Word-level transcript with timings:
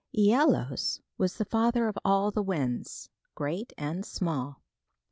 Æolus 0.17 0.99
was 1.19 1.35
the 1.37 1.45
father 1.45 1.87
of 1.87 1.95
all 2.03 2.31
the 2.31 2.41
winds, 2.41 3.07
great 3.35 3.71
and 3.77 4.03
small. 4.03 4.63